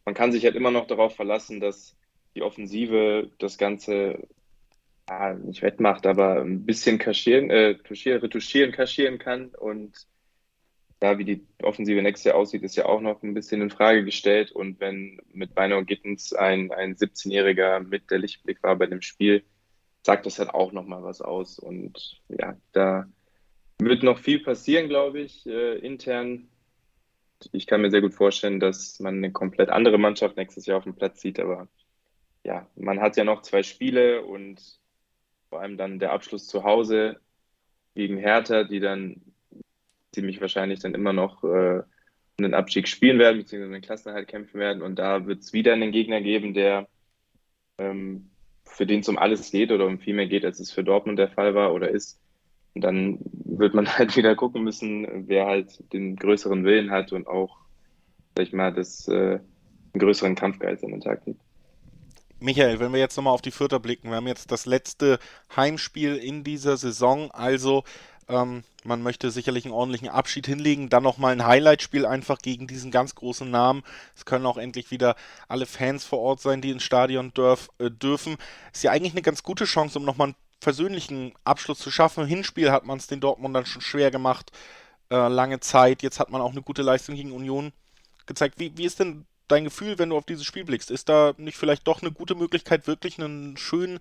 Man 0.05 0.15
kann 0.15 0.31
sich 0.31 0.43
halt 0.45 0.55
immer 0.55 0.71
noch 0.71 0.87
darauf 0.87 1.15
verlassen, 1.15 1.59
dass 1.59 1.95
die 2.35 2.41
Offensive 2.41 3.29
das 3.37 3.57
Ganze 3.57 4.27
ja, 5.07 5.33
nicht 5.33 5.61
wettmacht, 5.61 6.07
aber 6.07 6.41
ein 6.41 6.65
bisschen 6.65 6.97
kaschieren, 6.97 7.49
äh, 7.49 7.75
retuschieren, 7.87 8.71
kaschieren 8.71 9.19
kann 9.19 9.49
und 9.49 10.07
da, 11.05 11.17
wie 11.19 11.23
die 11.23 11.45
Offensive 11.61 12.01
nächstes 12.01 12.25
Jahr 12.25 12.35
aussieht, 12.35 12.63
ist 12.63 12.75
ja 12.75 12.85
auch 12.85 12.99
noch 12.99 13.21
ein 13.21 13.35
bisschen 13.35 13.61
in 13.61 13.69
Frage 13.69 14.03
gestellt. 14.03 14.51
Und 14.51 14.79
wenn 14.79 15.21
mit 15.31 15.53
Beiner 15.53 15.77
und 15.77 15.85
Gittens 15.87 16.33
ein, 16.33 16.71
ein 16.71 16.95
17-Jähriger 16.95 17.79
mit 17.81 18.09
der 18.09 18.17
Lichtblick 18.17 18.63
war 18.63 18.75
bei 18.75 18.87
dem 18.87 19.01
Spiel, 19.01 19.43
sagt 20.01 20.25
das 20.25 20.39
halt 20.39 20.49
auch 20.49 20.71
nochmal 20.71 21.03
was 21.03 21.21
aus. 21.21 21.59
Und 21.59 22.21
ja, 22.27 22.57
da 22.71 23.07
wird 23.77 24.01
noch 24.01 24.17
viel 24.17 24.39
passieren, 24.39 24.89
glaube 24.89 25.19
ich, 25.19 25.45
äh, 25.45 25.77
intern. 25.77 26.47
Ich 27.51 27.67
kann 27.67 27.81
mir 27.81 27.91
sehr 27.91 28.01
gut 28.01 28.13
vorstellen, 28.13 28.59
dass 28.59 28.99
man 28.99 29.17
eine 29.17 29.31
komplett 29.31 29.69
andere 29.69 29.99
Mannschaft 29.99 30.37
nächstes 30.37 30.65
Jahr 30.65 30.79
auf 30.79 30.85
dem 30.85 30.95
Platz 30.95 31.21
sieht. 31.21 31.39
Aber 31.39 31.67
ja, 32.43 32.67
man 32.75 32.99
hat 32.99 33.15
ja 33.15 33.23
noch 33.23 33.43
zwei 33.43 33.61
Spiele 33.61 34.23
und 34.23 34.79
vor 35.49 35.61
allem 35.61 35.77
dann 35.77 35.99
der 35.99 36.13
Abschluss 36.13 36.47
zu 36.47 36.63
Hause 36.63 37.19
gegen 37.93 38.17
Hertha, 38.17 38.63
die 38.63 38.79
dann 38.79 39.21
ziemlich 40.15 40.41
wahrscheinlich 40.41 40.79
dann 40.79 40.95
immer 40.95 41.13
noch 41.13 41.43
äh, 41.43 41.83
einen 42.37 42.53
Abstieg 42.53 42.87
spielen 42.87 43.19
werden, 43.19 43.37
beziehungsweise 43.37 43.73
den 43.73 43.81
Klassenerhalt 43.81 44.27
kämpfen 44.27 44.59
werden. 44.59 44.81
Und 44.81 44.97
da 44.97 45.27
wird 45.27 45.41
es 45.41 45.53
wieder 45.53 45.73
einen 45.73 45.91
Gegner 45.91 46.21
geben, 46.21 46.53
der 46.53 46.87
ähm, 47.77 48.31
für 48.65 48.85
den 48.85 49.01
es 49.01 49.09
um 49.09 49.17
alles 49.17 49.51
geht 49.51 49.71
oder 49.71 49.85
um 49.85 49.99
viel 49.99 50.15
mehr 50.15 50.27
geht, 50.27 50.43
als 50.43 50.59
es 50.59 50.71
für 50.71 50.83
Dortmund 50.83 51.19
der 51.19 51.29
Fall 51.29 51.53
war 51.53 51.73
oder 51.73 51.89
ist. 51.89 52.19
Und 52.73 52.81
dann 52.81 53.19
wird 53.45 53.73
man 53.73 53.87
halt 53.97 54.17
wieder 54.17 54.35
gucken 54.35 54.63
müssen, 54.63 55.27
wer 55.27 55.45
halt 55.45 55.93
den 55.93 56.15
größeren 56.15 56.63
Willen 56.63 56.91
hat 56.91 57.13
und 57.13 57.27
auch, 57.27 57.57
sag 58.35 58.47
ich 58.47 58.53
mal, 58.53 58.73
das, 58.73 59.07
äh, 59.07 59.39
einen 59.93 59.99
größeren 59.99 60.35
Kampfgeist 60.35 60.83
an 60.83 60.91
den 60.91 61.01
Tag 61.01 61.25
legt. 61.25 61.39
Michael, 62.39 62.79
wenn 62.79 62.91
wir 62.91 62.99
jetzt 62.99 63.15
nochmal 63.15 63.33
auf 63.33 63.41
die 63.41 63.51
Vierter 63.51 63.79
blicken, 63.79 64.09
wir 64.09 64.17
haben 64.17 64.27
jetzt 64.27 64.51
das 64.51 64.65
letzte 64.65 65.19
Heimspiel 65.55 66.17
in 66.17 66.43
dieser 66.43 66.75
Saison, 66.75 67.31
also 67.31 67.83
ähm, 68.27 68.63
man 68.83 69.03
möchte 69.03 69.31
sicherlich 69.31 69.65
einen 69.65 69.73
ordentlichen 69.73 70.09
Abschied 70.09 70.47
hinlegen. 70.47 70.89
Dann 70.89 71.03
nochmal 71.03 71.33
ein 71.33 71.45
Highlight-Spiel 71.45 72.05
einfach 72.05 72.39
gegen 72.39 72.67
diesen 72.67 72.91
ganz 72.91 73.15
großen 73.15 73.49
Namen. 73.49 73.83
Es 74.15 74.25
können 74.25 74.45
auch 74.45 74.57
endlich 74.57 74.91
wieder 74.91 75.15
alle 75.47 75.65
Fans 75.65 76.05
vor 76.05 76.19
Ort 76.19 76.41
sein, 76.41 76.61
die 76.61 76.71
ins 76.71 76.83
Stadion 76.83 77.33
dürf, 77.33 77.69
äh, 77.79 77.91
dürfen. 77.91 78.37
Ist 78.73 78.83
ja 78.83 78.91
eigentlich 78.91 79.13
eine 79.13 79.21
ganz 79.21 79.43
gute 79.43 79.65
Chance, 79.65 79.99
um 79.99 80.05
nochmal 80.05 80.29
einen 80.29 80.35
persönlichen 80.59 81.33
Abschluss 81.43 81.79
zu 81.79 81.91
schaffen. 81.91 82.25
Hinspiel 82.25 82.71
hat 82.71 82.85
man 82.85 82.97
es 82.97 83.07
den 83.07 83.19
Dortmundern 83.19 83.65
schon 83.65 83.81
schwer 83.81 84.11
gemacht. 84.11 84.51
Äh, 85.11 85.27
lange 85.27 85.59
Zeit. 85.59 86.01
Jetzt 86.01 86.19
hat 86.19 86.31
man 86.31 86.41
auch 86.41 86.51
eine 86.51 86.63
gute 86.63 86.81
Leistung 86.81 87.15
gegen 87.15 87.31
Union 87.31 87.73
gezeigt. 88.25 88.59
Wie, 88.59 88.75
wie 88.77 88.85
ist 88.85 88.99
denn 88.99 89.25
dein 89.47 89.63
Gefühl, 89.63 89.99
wenn 89.99 90.09
du 90.09 90.17
auf 90.17 90.25
dieses 90.25 90.45
Spiel 90.45 90.65
blickst? 90.65 90.89
Ist 90.89 91.09
da 91.09 91.33
nicht 91.37 91.57
vielleicht 91.57 91.87
doch 91.87 92.01
eine 92.01 92.11
gute 92.11 92.33
Möglichkeit, 92.33 92.87
wirklich 92.87 93.19
einen 93.19 93.57
schönen, 93.57 93.99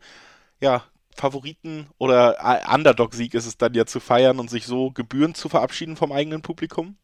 ja, 0.61 0.85
Favoriten 1.15 1.89
oder 1.99 2.37
Underdog-Sieg 2.73 3.35
ist 3.35 3.47
es 3.47 3.57
dann 3.57 3.75
ja 3.75 3.87
zu 3.87 4.01
feiern 4.01 4.39
und 4.39 4.51
sich 4.51 4.67
so 4.67 4.91
gebührend 4.91 5.37
zu 5.37 5.49
verabschieden 5.49 5.97
vom 5.97 6.13
eigenen 6.13 6.43
Publikum? 6.43 6.97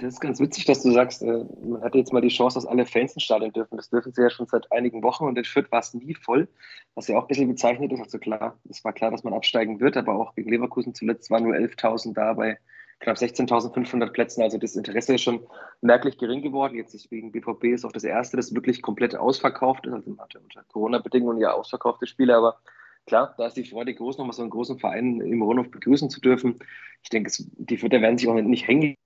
Das 0.00 0.14
ist 0.14 0.20
ganz 0.20 0.38
witzig, 0.38 0.64
dass 0.64 0.82
du 0.84 0.92
sagst, 0.92 1.22
äh, 1.22 1.44
man 1.60 1.82
hatte 1.82 1.98
jetzt 1.98 2.12
mal 2.12 2.20
die 2.20 2.28
Chance, 2.28 2.54
dass 2.54 2.66
alle 2.66 2.86
Fans 2.86 3.14
ins 3.14 3.24
Stadion 3.24 3.52
dürfen. 3.52 3.76
Das 3.76 3.90
dürfen 3.90 4.12
sie 4.12 4.22
ja 4.22 4.30
schon 4.30 4.46
seit 4.46 4.70
einigen 4.70 5.02
Wochen 5.02 5.24
und 5.24 5.36
in 5.36 5.44
Fürth 5.44 5.72
war 5.72 5.80
es 5.80 5.92
nie 5.92 6.14
voll, 6.14 6.46
was 6.94 7.08
ja 7.08 7.18
auch 7.18 7.22
ein 7.22 7.26
bisschen 7.26 7.48
bezeichnet 7.48 7.92
ist. 7.92 8.00
Also 8.00 8.18
klar, 8.18 8.56
es 8.70 8.84
war 8.84 8.92
klar, 8.92 9.10
dass 9.10 9.24
man 9.24 9.34
absteigen 9.34 9.80
wird, 9.80 9.96
aber 9.96 10.14
auch 10.14 10.36
gegen 10.36 10.50
Leverkusen 10.50 10.94
zuletzt 10.94 11.30
waren 11.32 11.42
nur 11.42 11.54
11.000 11.54 12.14
da 12.14 12.32
bei 12.34 12.58
knapp 13.00 13.16
16.500 13.16 14.10
Plätzen. 14.10 14.42
Also 14.42 14.58
das 14.58 14.76
Interesse 14.76 15.14
ist 15.14 15.22
schon 15.22 15.46
merklich 15.80 16.18
gering 16.18 16.42
geworden. 16.42 16.76
Jetzt 16.76 16.94
ist 16.94 17.10
wegen 17.10 17.32
BVB 17.32 17.64
ist 17.64 17.84
auch 17.84 17.92
das 17.92 18.04
erste, 18.04 18.36
das 18.36 18.54
wirklich 18.54 18.82
komplett 18.82 19.16
ausverkauft 19.16 19.86
ist. 19.86 19.92
Also 19.92 20.16
hatte 20.18 20.40
unter 20.40 20.62
Corona-Bedingungen 20.64 21.38
ja 21.38 21.52
ausverkaufte 21.52 22.06
Spiele, 22.06 22.36
aber 22.36 22.58
klar, 23.06 23.34
da 23.38 23.46
ist 23.46 23.56
die 23.56 23.64
Freude 23.64 23.94
groß, 23.94 24.18
nochmal 24.18 24.34
so 24.34 24.42
einen 24.42 24.50
großen 24.50 24.78
Verein 24.78 25.20
im 25.20 25.42
Rundhof 25.42 25.70
begrüßen 25.70 26.10
zu 26.10 26.20
dürfen. 26.20 26.58
Ich 27.02 27.10
denke, 27.10 27.30
die 27.36 27.76
Fürther 27.76 28.00
werden 28.00 28.18
sich 28.18 28.28
auch 28.28 28.34
nicht 28.34 28.66
hängen 28.66 28.96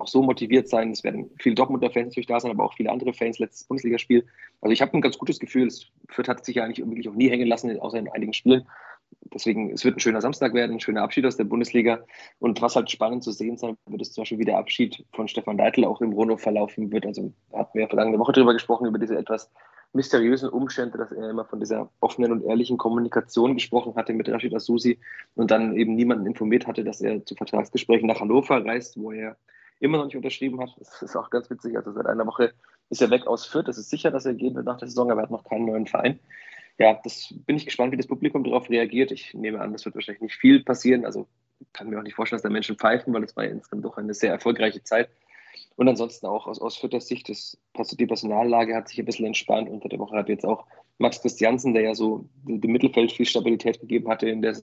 auch 0.00 0.08
so 0.08 0.22
motiviert 0.22 0.68
sein. 0.68 0.90
Es 0.90 1.04
werden 1.04 1.30
viele 1.38 1.54
Dortmunder 1.54 1.90
Fans 1.90 2.08
natürlich 2.08 2.26
da 2.26 2.40
sein, 2.40 2.50
aber 2.50 2.64
auch 2.64 2.74
viele 2.74 2.90
andere 2.90 3.12
Fans. 3.12 3.38
Letztes 3.38 3.64
Bundesligaspiel. 3.64 4.26
Also 4.60 4.72
ich 4.72 4.82
habe 4.82 4.94
ein 4.94 5.00
ganz 5.00 5.18
gutes 5.18 5.38
Gefühl. 5.38 5.66
Es 5.66 5.86
Fürth 6.08 6.28
hat 6.28 6.44
sich 6.44 6.56
ja 6.56 6.64
eigentlich 6.64 6.84
wirklich 6.84 7.08
auch 7.08 7.14
nie 7.14 7.30
hängen 7.30 7.48
lassen, 7.48 7.78
außer 7.78 7.98
in 7.98 8.08
einigen 8.08 8.32
Spielen. 8.32 8.66
Deswegen, 9.32 9.70
es 9.70 9.84
wird 9.84 9.96
ein 9.96 10.00
schöner 10.00 10.20
Samstag 10.20 10.54
werden, 10.54 10.72
ein 10.76 10.80
schöner 10.80 11.02
Abschied 11.02 11.26
aus 11.26 11.36
der 11.36 11.44
Bundesliga. 11.44 12.00
Und 12.38 12.60
was 12.62 12.76
halt 12.76 12.90
spannend 12.90 13.22
zu 13.22 13.32
sehen 13.32 13.56
sein 13.56 13.76
wird, 13.86 14.02
ist 14.02 14.14
zum 14.14 14.22
Beispiel, 14.22 14.38
wie 14.38 14.44
der 14.44 14.58
Abschied 14.58 15.04
von 15.12 15.28
Stefan 15.28 15.58
Deitel 15.58 15.84
auch 15.84 16.00
im 16.00 16.12
Rono 16.12 16.36
verlaufen 16.36 16.90
wird. 16.90 17.06
Also 17.06 17.32
hatten 17.52 17.74
wir 17.74 17.82
ja 17.82 17.88
vergangene 17.88 18.18
Woche 18.18 18.32
drüber 18.32 18.52
gesprochen, 18.52 18.86
über 18.86 18.98
diese 18.98 19.16
etwas 19.16 19.50
mysteriösen 19.92 20.48
Umstände, 20.48 20.98
dass 20.98 21.12
er 21.12 21.30
immer 21.30 21.44
von 21.44 21.60
dieser 21.60 21.90
offenen 22.00 22.32
und 22.32 22.44
ehrlichen 22.44 22.78
Kommunikation 22.78 23.54
gesprochen 23.54 23.94
hatte 23.96 24.12
mit 24.12 24.28
Rashid 24.28 24.54
Asusi 24.54 24.98
und 25.34 25.50
dann 25.50 25.76
eben 25.76 25.94
niemanden 25.94 26.26
informiert 26.26 26.66
hatte, 26.66 26.84
dass 26.84 27.00
er 27.00 27.24
zu 27.24 27.34
Vertragsgesprächen 27.34 28.06
nach 28.06 28.20
Hannover 28.20 28.64
reist, 28.64 28.96
wo 28.96 29.10
er 29.10 29.36
immer 29.80 29.98
noch 29.98 30.04
nicht 30.04 30.16
unterschrieben 30.16 30.60
hat. 30.60 30.70
Das 30.78 31.02
ist 31.02 31.16
auch 31.16 31.30
ganz 31.30 31.50
witzig. 31.50 31.76
Also 31.76 31.92
seit 31.92 32.06
einer 32.06 32.26
Woche 32.26 32.52
ist 32.90 33.02
er 33.02 33.10
weg 33.10 33.26
aus 33.26 33.46
Fürth. 33.46 33.68
Es 33.68 33.78
ist 33.78 33.90
sicher, 33.90 34.10
dass 34.10 34.26
er 34.26 34.34
gehen 34.34 34.54
wird 34.54 34.66
nach 34.66 34.78
der 34.78 34.88
Saison, 34.88 35.10
aber 35.10 35.20
er 35.20 35.24
hat 35.24 35.30
noch 35.30 35.44
keinen 35.44 35.66
neuen 35.66 35.86
Verein. 35.86 36.20
Ja, 36.78 36.98
das 37.02 37.34
bin 37.46 37.56
ich 37.56 37.66
gespannt, 37.66 37.92
wie 37.92 37.96
das 37.96 38.06
Publikum 38.06 38.44
darauf 38.44 38.70
reagiert. 38.70 39.10
Ich 39.10 39.34
nehme 39.34 39.60
an, 39.60 39.72
das 39.72 39.84
wird 39.84 39.94
wahrscheinlich 39.94 40.22
nicht 40.22 40.36
viel 40.36 40.62
passieren. 40.62 41.04
Also 41.04 41.26
kann 41.72 41.90
mir 41.90 41.98
auch 41.98 42.02
nicht 42.02 42.14
vorstellen, 42.14 42.38
dass 42.38 42.42
da 42.42 42.50
Menschen 42.50 42.76
pfeifen, 42.76 43.12
weil 43.12 43.24
es 43.24 43.36
war 43.36 43.44
ja 43.44 43.50
insgesamt 43.50 43.84
doch 43.84 43.96
eine 43.96 44.14
sehr 44.14 44.30
erfolgreiche 44.30 44.82
Zeit. 44.82 45.10
Und 45.76 45.88
ansonsten 45.88 46.26
auch 46.26 46.46
aus, 46.46 46.60
aus 46.60 46.76
Fürthers 46.76 47.06
Sicht, 47.06 47.28
das, 47.28 47.58
die 47.92 48.06
Personallage 48.06 48.74
hat 48.74 48.88
sich 48.88 48.98
ein 48.98 49.06
bisschen 49.06 49.26
entspannt. 49.26 49.68
Unter 49.68 49.88
der 49.88 49.98
Woche 49.98 50.16
hat 50.16 50.28
jetzt 50.28 50.44
auch 50.44 50.66
Max 50.98 51.20
Christiansen, 51.22 51.74
der 51.74 51.82
ja 51.82 51.94
so 51.94 52.26
dem 52.44 52.72
Mittelfeld 52.72 53.12
viel 53.12 53.26
Stabilität 53.26 53.80
gegeben 53.80 54.08
hatte, 54.08 54.28
in 54.28 54.42
der 54.42 54.56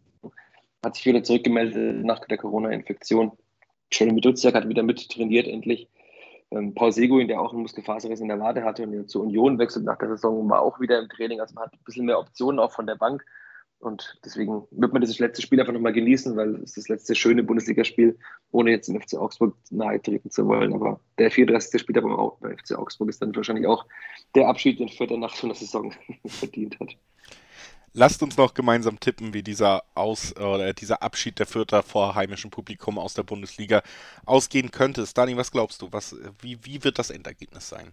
hat 0.85 0.95
sich 0.95 1.05
wieder 1.05 1.23
zurückgemeldet 1.23 2.05
nach 2.05 2.19
der 2.25 2.37
Corona-Infektion. 2.37 3.31
Jeremy 3.91 4.21
Duziak 4.21 4.55
hat 4.55 4.67
wieder 4.67 4.83
mit 4.83 5.09
trainiert 5.09 5.47
endlich. 5.47 5.89
Ähm, 6.51 6.73
Paul 6.73 6.91
Seguin, 6.91 7.27
der 7.27 7.41
auch 7.41 7.51
einen 7.51 7.61
Muskelfaserriss 7.61 8.21
in 8.21 8.29
der 8.29 8.39
Wade 8.39 8.63
hatte 8.63 8.83
und 8.83 9.09
zur 9.09 9.23
Union 9.23 9.59
wechselt 9.59 9.85
nach 9.85 9.97
der 9.97 10.09
Saison, 10.09 10.49
war 10.49 10.61
auch 10.61 10.79
wieder 10.79 10.99
im 10.99 11.09
Training. 11.09 11.41
Also 11.41 11.55
man 11.55 11.65
hat 11.65 11.73
ein 11.73 11.83
bisschen 11.83 12.05
mehr 12.05 12.19
Optionen 12.19 12.59
auch 12.59 12.71
von 12.71 12.87
der 12.87 12.95
Bank. 12.95 13.25
Und 13.79 14.19
deswegen 14.25 14.63
wird 14.71 14.91
man 14.91 15.01
dieses 15.01 15.19
letzte 15.19 15.41
Spiel 15.43 15.59
einfach 15.59 15.73
nochmal 15.73 15.93
genießen, 15.93 16.35
weil 16.35 16.55
es 16.63 16.73
das 16.73 16.89
letzte 16.89 17.13
schöne 17.13 17.43
Bundesligaspiel, 17.43 18.17
ohne 18.51 18.71
jetzt 18.71 18.87
dem 18.87 18.99
FC 18.99 19.15
Augsburg 19.15 19.55
nahe 19.69 20.01
treten 20.01 20.31
zu 20.31 20.47
wollen. 20.47 20.73
Aber 20.73 20.99
der 21.19 21.29
34. 21.29 21.79
Spieltag 21.79 22.03
beim 22.03 22.57
FC 22.57 22.75
Augsburg 22.75 23.09
ist 23.09 23.21
dann 23.21 23.35
wahrscheinlich 23.35 23.67
auch 23.67 23.85
der 24.33 24.47
Abschied, 24.47 24.79
den 24.79 24.89
Fürth 24.89 25.11
nach 25.11 25.35
so 25.35 25.45
einer 25.45 25.55
Saison 25.55 25.93
verdient 26.25 26.79
hat. 26.79 26.97
Lasst 27.93 28.21
uns 28.21 28.37
noch 28.37 28.53
gemeinsam 28.53 28.99
tippen, 28.99 29.33
wie 29.33 29.43
dieser, 29.43 29.83
Aus, 29.95 30.35
oder 30.35 30.73
dieser 30.73 31.01
Abschied 31.01 31.39
der 31.39 31.45
Vierter 31.45 31.81
vor 31.83 32.15
heimischem 32.15 32.51
Publikum 32.51 32.99
aus 32.99 33.13
der 33.13 33.23
Bundesliga 33.23 33.81
ausgehen 34.25 34.71
könnte. 34.71 35.05
Stani, 35.05 35.35
was 35.35 35.51
glaubst 35.51 35.81
du? 35.81 35.87
Was, 35.91 36.15
wie, 36.41 36.63
wie 36.63 36.83
wird 36.83 36.99
das 36.99 37.09
Endergebnis 37.09 37.69
sein? 37.69 37.91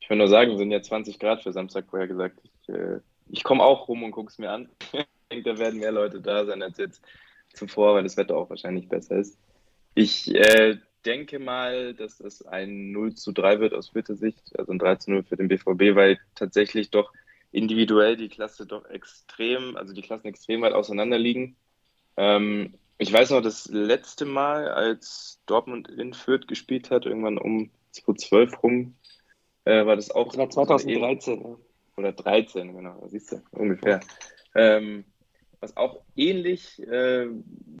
Ich 0.00 0.10
will 0.10 0.16
nur 0.16 0.28
sagen, 0.28 0.58
sind 0.58 0.72
ja 0.72 0.82
20 0.82 1.18
Grad 1.20 1.42
für 1.42 1.52
Samstag 1.52 1.86
vorher 1.88 2.08
gesagt. 2.08 2.40
Ich, 2.42 2.74
äh, 2.74 2.98
ich 3.28 3.44
komme 3.44 3.62
auch 3.62 3.86
rum 3.86 4.02
und 4.02 4.10
gucke 4.10 4.30
es 4.30 4.38
mir 4.38 4.50
an. 4.50 4.68
ich 4.92 5.06
denke, 5.30 5.52
da 5.52 5.58
werden 5.58 5.78
mehr 5.78 5.92
Leute 5.92 6.20
da 6.20 6.44
sein 6.44 6.62
als 6.62 6.78
jetzt 6.78 7.00
zuvor, 7.52 7.94
weil 7.94 8.02
das 8.02 8.16
Wetter 8.16 8.36
auch 8.36 8.50
wahrscheinlich 8.50 8.88
besser 8.88 9.16
ist. 9.16 9.38
Ich 9.94 10.34
äh, 10.34 10.78
denke 11.04 11.38
mal, 11.38 11.94
dass 11.94 12.20
es 12.20 12.42
ein 12.46 12.92
0 12.92 13.14
zu 13.14 13.32
3 13.32 13.60
wird 13.60 13.74
aus 13.74 13.90
Vierter 13.90 14.16
Sicht, 14.16 14.58
also 14.58 14.72
ein 14.72 14.78
3 14.78 14.96
zu 14.96 15.10
0 15.10 15.22
für 15.24 15.36
den 15.36 15.48
BVB, 15.48 15.94
weil 15.94 16.18
tatsächlich 16.34 16.90
doch 16.90 17.12
individuell 17.52 18.16
die 18.16 18.28
Klasse 18.28 18.66
doch 18.66 18.84
extrem, 18.86 19.76
also 19.76 19.92
die 19.92 20.02
Klassen 20.02 20.28
extrem 20.28 20.62
weit 20.62 20.72
auseinander 20.72 21.18
liegen. 21.18 21.56
Ähm, 22.16 22.74
ich 22.98 23.12
weiß 23.12 23.30
noch, 23.30 23.40
das 23.40 23.66
letzte 23.68 24.26
Mal, 24.26 24.68
als 24.68 25.40
Dortmund 25.46 25.88
in 25.88 26.12
Fürth 26.12 26.46
gespielt 26.46 26.90
hat, 26.90 27.06
irgendwann 27.06 27.38
um 27.38 27.70
2012 27.92 28.62
rum, 28.62 28.94
äh, 29.64 29.86
war 29.86 29.96
das 29.96 30.10
auch. 30.10 30.28
Das 30.28 30.38
war 30.38 30.50
2013. 30.50 31.40
Ja. 31.40 31.56
Oder 31.96 32.12
13, 32.12 32.74
genau, 32.74 33.02
siehst 33.08 33.32
du, 33.32 33.42
ungefähr. 33.50 34.00
Ähm, 34.54 35.04
was 35.60 35.76
auch 35.76 36.02
ähnlich, 36.16 36.80
äh, 36.86 37.26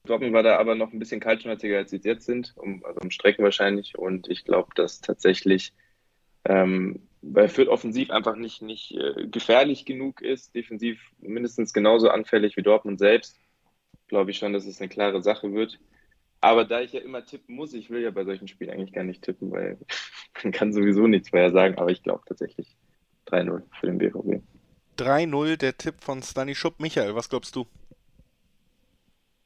Dortmund 0.04 0.32
war 0.32 0.42
da 0.42 0.58
aber 0.58 0.74
noch 0.74 0.92
ein 0.92 0.98
bisschen 0.98 1.20
kaltschnäuziger, 1.20 1.78
als 1.78 1.90
sie 1.90 1.96
es 1.96 2.04
jetzt 2.04 2.26
sind, 2.26 2.52
um, 2.56 2.84
also 2.84 3.00
um 3.00 3.10
Strecken 3.10 3.44
wahrscheinlich. 3.44 3.96
Und 3.96 4.28
ich 4.28 4.44
glaube, 4.44 4.68
dass 4.74 5.00
tatsächlich 5.00 5.72
ähm, 6.44 7.08
weil 7.22 7.48
Fürth 7.48 7.68
offensiv 7.68 8.10
einfach 8.10 8.36
nicht, 8.36 8.62
nicht 8.62 8.92
äh, 8.92 9.26
gefährlich 9.26 9.84
genug 9.84 10.22
ist, 10.22 10.54
defensiv 10.54 11.00
mindestens 11.18 11.72
genauso 11.72 12.08
anfällig 12.08 12.56
wie 12.56 12.62
Dortmund 12.62 12.98
selbst, 12.98 13.38
glaube 14.08 14.30
ich 14.30 14.38
schon, 14.38 14.52
dass 14.52 14.66
es 14.66 14.80
eine 14.80 14.88
klare 14.88 15.22
Sache 15.22 15.52
wird. 15.52 15.78
Aber 16.40 16.64
da 16.64 16.80
ich 16.80 16.92
ja 16.92 17.00
immer 17.00 17.24
tippen 17.24 17.54
muss, 17.54 17.74
ich 17.74 17.90
will 17.90 18.00
ja 18.02 18.10
bei 18.10 18.24
solchen 18.24 18.48
Spielen 18.48 18.70
eigentlich 18.70 18.92
gar 18.92 19.04
nicht 19.04 19.22
tippen, 19.22 19.50
weil 19.50 19.78
man 20.42 20.52
kann 20.52 20.72
sowieso 20.72 21.06
nichts 21.06 21.32
mehr 21.32 21.50
sagen, 21.50 21.76
aber 21.78 21.90
ich 21.90 22.02
glaube 22.02 22.22
tatsächlich 22.26 22.76
3-0 23.26 23.62
für 23.78 23.86
den 23.86 23.98
BVB. 23.98 24.42
3-0, 24.98 25.56
der 25.56 25.76
Tipp 25.76 25.96
von 26.00 26.22
Stani 26.22 26.54
Schupp. 26.54 26.80
Michael, 26.80 27.14
was 27.14 27.28
glaubst 27.28 27.54
du? 27.56 27.66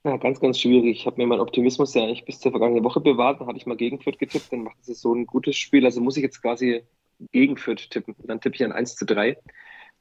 Ja, 0.04 0.16
ganz, 0.18 0.38
ganz 0.38 0.60
schwierig. 0.60 0.98
Ich 0.98 1.06
habe 1.06 1.16
mir 1.16 1.26
meinen 1.26 1.40
Optimismus 1.40 1.94
ja 1.94 2.02
eigentlich 2.02 2.24
bis 2.24 2.38
zur 2.38 2.50
vergangenen 2.50 2.84
Woche 2.84 3.00
bewahrt. 3.00 3.40
Dann 3.40 3.48
habe 3.48 3.56
ich 3.56 3.64
mal 3.64 3.76
gegen 3.76 4.00
Fürth 4.00 4.18
getippt. 4.18 4.52
Dann 4.52 4.64
macht 4.64 4.76
es 4.86 5.00
so 5.00 5.14
ein 5.14 5.26
gutes 5.26 5.56
Spiel. 5.56 5.84
Also 5.84 6.00
muss 6.00 6.16
ich 6.16 6.22
jetzt 6.22 6.42
quasi 6.42 6.82
gegen 7.32 7.56
Fürth 7.56 7.90
tippen. 7.90 8.14
Dann 8.24 8.40
tippe 8.40 8.56
ich 8.56 8.64
ein 8.64 8.72
1 8.72 8.96
zu 8.96 9.04
3. 9.04 9.36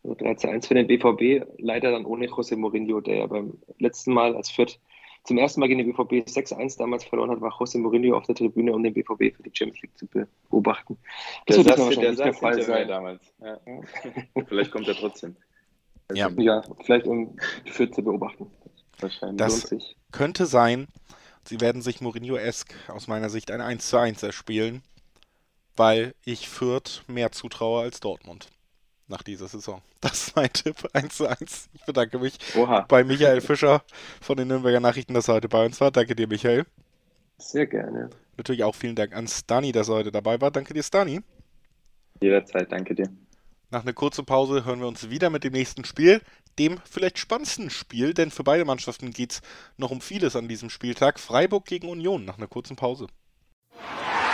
Also 0.04 0.16
3 0.16 0.36
zu 0.36 0.50
1 0.50 0.68
für 0.68 0.76
den 0.76 0.88
BVB. 0.88 1.46
Leider 1.58 1.92
dann 1.92 2.06
ohne 2.06 2.28
José 2.28 2.56
Mourinho, 2.56 3.02
der 3.02 3.18
ja 3.18 3.28
beim 3.28 3.58
letzten 3.80 4.14
Mal 4.14 4.36
als 4.36 4.50
Fürth 4.50 4.80
zum 5.24 5.38
ersten 5.38 5.62
Mal 5.62 5.68
gegen 5.68 5.80
den 5.80 5.94
BVB 5.94 6.28
6-1 6.28 6.78
damals 6.78 7.06
verloren 7.06 7.32
hat, 7.32 7.40
war 7.40 7.52
José 7.52 7.80
Mourinho 7.80 8.18
auf 8.18 8.26
der 8.26 8.36
Tribüne, 8.36 8.74
um 8.74 8.84
den 8.84 8.94
BVB 8.94 9.36
für 9.36 9.44
die 9.44 9.52
Champions 9.54 9.82
League 9.82 9.98
zu 9.98 10.08
beobachten. 10.50 10.98
Das 11.46 11.56
der 11.56 11.66
wird 11.66 11.80
wahrscheinlich 11.80 12.16
der, 12.18 12.26
der 12.26 12.34
Fall 12.34 12.62
sein. 12.62 12.88
Damals. 12.88 13.34
Ja. 13.42 13.60
vielleicht 14.48 14.72
kommt 14.72 14.88
er 14.88 14.96
trotzdem. 14.96 15.38
Ja. 16.14 16.30
ja, 16.38 16.62
vielleicht 16.84 17.08
um 17.08 17.38
die 17.66 17.72
Fürth 17.72 17.96
zu 17.96 18.04
beobachten. 18.04 18.52
Wahrscheinlich. 19.00 19.38
Das 19.38 19.74
könnte 20.12 20.46
sein. 20.46 20.88
Sie 21.46 21.62
werden 21.62 21.82
sich 21.82 22.02
Mourinho-esk 22.02 22.74
aus 22.90 23.08
meiner 23.08 23.30
Sicht 23.30 23.52
ein 23.52 23.62
1 23.62 23.90
zu 23.90 23.98
1 23.98 24.24
erspielen 24.24 24.82
weil 25.76 26.14
ich 26.26 26.50
Fürth 26.50 27.04
mehr 27.08 27.32
zutraue 27.32 27.84
als 27.84 28.00
Dortmund 28.00 28.50
nach 29.08 29.24
dieser 29.24 29.48
Saison. 29.48 29.82
Das 30.02 30.28
ist 30.28 30.36
mein 30.36 30.52
Tipp 30.52 30.76
1 30.92 31.16
zu 31.16 31.28
1. 31.28 31.70
Ich 31.72 31.86
bedanke 31.86 32.20
mich 32.20 32.38
Oha. 32.58 32.82
bei 32.82 33.06
Michael 33.06 33.40
Fischer 33.42 33.84
von 34.20 34.36
den 34.36 34.50
Nürnberger 34.50 34.82
Nachrichten, 34.82 35.14
dass 35.14 35.30
er 35.30 35.36
heute 35.36 35.48
bei 35.48 35.66
uns 35.66 35.80
war. 35.80 35.92
Danke 35.92 36.14
dir, 36.14 36.28
Michael. 36.28 36.66
Sehr 37.38 37.68
gerne. 37.68 38.10
Natürlich 38.36 38.66
auch 38.66 38.76
vielen 38.76 38.98
Dank 38.98 39.16
an 39.16 39.30
Stani, 39.30 39.72
dass 39.72 39.88
er 39.88 39.96
heute 39.96 40.12
dabei 40.12 40.42
war. 40.42 40.52
Danke 40.52 40.74
dir, 40.74 40.84
Stani. 40.84 41.22
Jederzeit, 42.22 42.70
danke 42.70 42.96
dir. 42.96 43.10
Nach 43.70 43.84
einer 43.84 43.94
kurzen 43.94 44.26
Pause 44.26 44.66
hören 44.66 44.82
wir 44.82 44.88
uns 44.88 45.10
wieder 45.10 45.30
mit 45.30 45.46
dem 45.46 45.54
nächsten 45.54 45.86
Spiel, 45.86 46.22
dem 46.60 46.80
vielleicht 46.84 47.18
spannendsten 47.18 47.70
Spiel, 47.70 48.14
denn 48.14 48.30
für 48.30 48.44
beide 48.44 48.66
Mannschaften 48.66 49.12
geht 49.12 49.32
es 49.32 49.42
noch 49.78 49.90
um 49.90 50.02
vieles 50.02 50.36
an 50.36 50.48
diesem 50.48 50.70
Spieltag. 50.70 51.20
Freiburg 51.20 51.66
gegen 51.66 51.88
Union 51.88 52.26
nach 52.26 52.38
einer 52.38 52.48
kurzen 52.48 52.76
Pause. 52.76 53.08